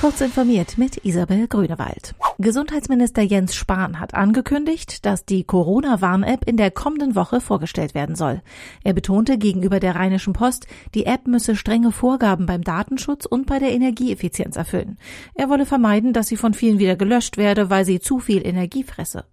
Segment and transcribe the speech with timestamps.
[0.00, 2.14] Kurz informiert mit Isabel Grünewald.
[2.38, 8.40] Gesundheitsminister Jens Spahn hat angekündigt, dass die Corona-Warn-App in der kommenden Woche vorgestellt werden soll.
[8.82, 13.58] Er betonte gegenüber der Rheinischen Post, die App müsse strenge Vorgaben beim Datenschutz und bei
[13.58, 14.96] der Energieeffizienz erfüllen.
[15.34, 18.84] Er wolle vermeiden, dass sie von vielen wieder gelöscht werde, weil sie zu viel Energie
[18.84, 19.26] fresse.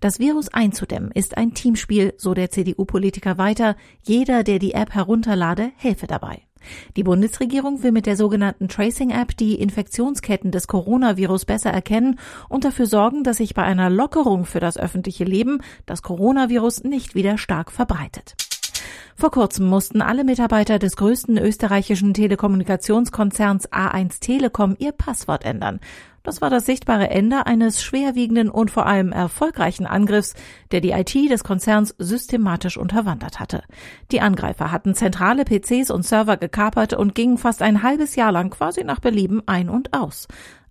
[0.00, 3.76] Das Virus einzudämmen ist ein Teamspiel, so der CDU-Politiker weiter.
[4.02, 6.43] Jeder, der die App herunterlade, helfe dabei.
[6.96, 12.18] Die Bundesregierung will mit der sogenannten Tracing-App die Infektionsketten des Coronavirus besser erkennen
[12.48, 17.14] und dafür sorgen, dass sich bei einer Lockerung für das öffentliche Leben das Coronavirus nicht
[17.14, 18.34] wieder stark verbreitet.
[19.16, 25.78] Vor kurzem mussten alle Mitarbeiter des größten österreichischen Telekommunikationskonzerns A1 Telekom ihr Passwort ändern.
[26.24, 30.34] Das war das sichtbare Ende eines schwerwiegenden und vor allem erfolgreichen Angriffs,
[30.72, 33.62] der die IT des Konzerns systematisch unterwandert hatte.
[34.10, 38.50] Die Angreifer hatten zentrale PCs und Server gekapert und gingen fast ein halbes Jahr lang
[38.50, 40.26] quasi nach Belieben ein und aus.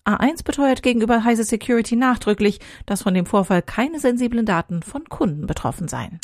[0.06, 5.46] A1 beteuert gegenüber Heise Security nachdrücklich, dass von dem Vorfall keine sensiblen Daten von Kunden
[5.46, 6.20] betroffen seien.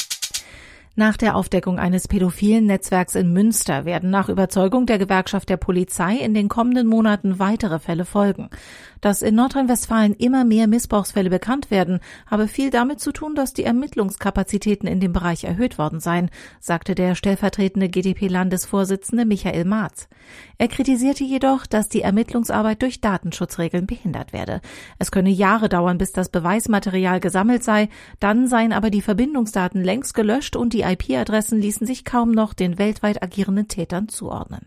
[1.00, 6.17] Nach der Aufdeckung eines pädophilen Netzwerks in Münster werden nach Überzeugung der Gewerkschaft der Polizei
[6.17, 8.50] in den kommenden Monaten weitere Fälle folgen.
[9.02, 13.64] Dass in Nordrhein-Westfalen immer mehr Missbrauchsfälle bekannt werden, habe viel damit zu tun, dass die
[13.64, 20.08] Ermittlungskapazitäten in dem Bereich erhöht worden seien, sagte der stellvertretende GdP-Landesvorsitzende Michael Marz.
[20.58, 24.61] Er kritisierte jedoch, dass die Ermittlungsarbeit durch Datenschutzregeln behindert werde.
[24.97, 27.89] Es könne Jahre dauern, bis das Beweismaterial gesammelt sei,
[28.20, 32.77] dann seien aber die Verbindungsdaten längst gelöscht und die IP-Adressen ließen sich kaum noch den
[32.77, 34.61] weltweit agierenden Tätern zuordnen.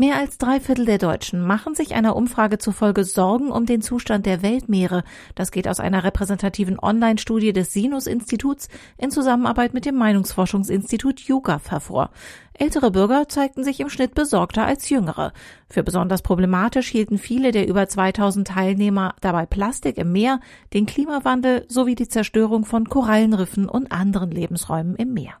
[0.00, 4.26] Mehr als drei Viertel der Deutschen machen sich einer Umfrage zufolge Sorgen um den Zustand
[4.26, 5.02] der Weltmeere.
[5.34, 12.10] Das geht aus einer repräsentativen Online-Studie des Sinus-Instituts in Zusammenarbeit mit dem Meinungsforschungsinstitut YouGov hervor.
[12.54, 15.32] Ältere Bürger zeigten sich im Schnitt besorgter als jüngere.
[15.68, 20.38] Für besonders problematisch hielten viele der über 2000 Teilnehmer dabei Plastik im Meer,
[20.74, 25.40] den Klimawandel sowie die Zerstörung von Korallenriffen und anderen Lebensräumen im Meer.